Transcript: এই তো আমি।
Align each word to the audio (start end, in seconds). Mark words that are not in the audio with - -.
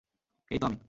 এই 0.51 0.59
তো 0.59 0.65
আমি। 0.65 0.77